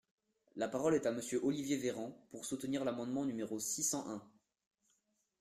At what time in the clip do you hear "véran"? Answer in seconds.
1.77-2.17